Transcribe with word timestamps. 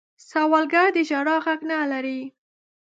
سوالګر 0.29 0.87
د 0.95 0.97
ژړا 1.09 1.37
غږ 1.45 1.59
نه 1.69 1.77
لري 1.91 2.21